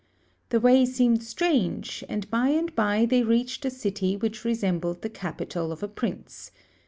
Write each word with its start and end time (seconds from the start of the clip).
The 0.49 0.59
way 0.59 0.83
seemed 0.87 1.21
strange, 1.23 2.03
and 2.09 2.27
by 2.31 2.47
and 2.47 2.73
by 2.73 3.05
they 3.05 3.21
reached 3.21 3.65
a 3.65 3.69
city 3.69 4.17
which 4.17 4.43
resembled 4.43 5.03
the 5.03 5.11
capital 5.13 5.71
of 5.71 5.83
a 5.83 5.87
prince. 5.87 6.49